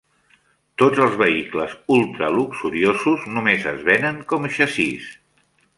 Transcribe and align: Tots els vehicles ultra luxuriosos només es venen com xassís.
Tots 0.81 1.01
els 1.07 1.17
vehicles 1.19 1.75
ultra 1.97 2.31
luxuriosos 2.39 3.29
només 3.37 3.69
es 3.75 3.87
venen 3.91 4.23
com 4.33 4.53
xassís. 4.59 5.17